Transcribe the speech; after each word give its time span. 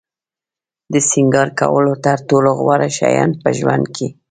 د 0.93 0.95
سینگار 1.09 1.49
کولو 1.59 1.93
تر 2.05 2.17
ټولو 2.29 2.49
غوره 2.59 2.89
شیان 2.97 3.29
په 3.41 3.49
ژوند 3.57 3.85
کې. 3.95 4.07